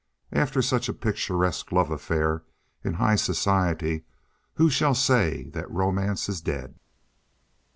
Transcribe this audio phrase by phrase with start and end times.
[0.31, 2.41] After such a picturesque love affair
[2.83, 4.03] in high society,
[4.55, 6.79] who shall say that romance is dead?"